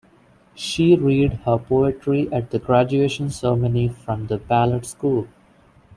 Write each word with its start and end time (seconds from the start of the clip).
She 0.55 0.95
read 0.95 1.33
her 1.45 1.59
poetry 1.59 2.27
at 2.33 2.49
the 2.49 2.57
graduation 2.57 3.29
ceremony 3.29 3.87
from 3.89 4.25
the 4.25 4.39
ballet 4.39 4.81
school. 4.81 5.27